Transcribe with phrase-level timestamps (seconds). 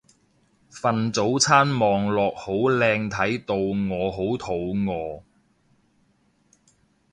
[0.71, 5.21] 份早餐望落好靚睇到我好肚餓